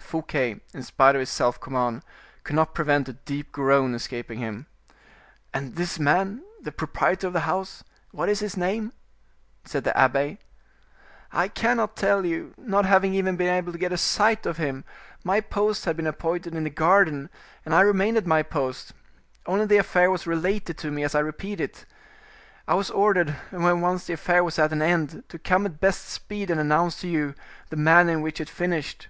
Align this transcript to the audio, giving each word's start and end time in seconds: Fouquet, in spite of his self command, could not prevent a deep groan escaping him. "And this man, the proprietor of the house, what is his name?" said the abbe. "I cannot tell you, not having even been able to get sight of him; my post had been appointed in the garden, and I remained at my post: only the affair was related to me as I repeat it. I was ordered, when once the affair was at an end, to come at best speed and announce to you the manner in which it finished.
Fouquet, 0.00 0.60
in 0.74 0.82
spite 0.82 1.14
of 1.14 1.20
his 1.20 1.30
self 1.30 1.60
command, 1.60 2.02
could 2.42 2.56
not 2.56 2.74
prevent 2.74 3.08
a 3.08 3.12
deep 3.12 3.52
groan 3.52 3.94
escaping 3.94 4.40
him. 4.40 4.66
"And 5.54 5.76
this 5.76 6.00
man, 6.00 6.42
the 6.60 6.72
proprietor 6.72 7.28
of 7.28 7.32
the 7.34 7.46
house, 7.46 7.84
what 8.10 8.28
is 8.28 8.40
his 8.40 8.56
name?" 8.56 8.92
said 9.64 9.84
the 9.84 9.96
abbe. 9.96 10.40
"I 11.32 11.46
cannot 11.46 11.94
tell 11.94 12.26
you, 12.26 12.52
not 12.56 12.84
having 12.84 13.14
even 13.14 13.36
been 13.36 13.46
able 13.54 13.70
to 13.70 13.78
get 13.78 13.96
sight 14.00 14.44
of 14.44 14.56
him; 14.56 14.82
my 15.22 15.40
post 15.40 15.84
had 15.84 15.96
been 15.96 16.08
appointed 16.08 16.56
in 16.56 16.64
the 16.64 16.70
garden, 16.70 17.30
and 17.64 17.72
I 17.72 17.82
remained 17.82 18.16
at 18.16 18.26
my 18.26 18.42
post: 18.42 18.92
only 19.46 19.66
the 19.66 19.76
affair 19.76 20.10
was 20.10 20.26
related 20.26 20.76
to 20.78 20.90
me 20.90 21.04
as 21.04 21.14
I 21.14 21.20
repeat 21.20 21.60
it. 21.60 21.84
I 22.66 22.74
was 22.74 22.90
ordered, 22.90 23.30
when 23.50 23.80
once 23.80 24.04
the 24.06 24.14
affair 24.14 24.42
was 24.42 24.58
at 24.58 24.72
an 24.72 24.82
end, 24.82 25.22
to 25.28 25.38
come 25.38 25.64
at 25.64 25.78
best 25.78 26.06
speed 26.08 26.50
and 26.50 26.58
announce 26.58 27.02
to 27.02 27.08
you 27.08 27.36
the 27.68 27.76
manner 27.76 28.12
in 28.14 28.20
which 28.22 28.40
it 28.40 28.50
finished. 28.50 29.06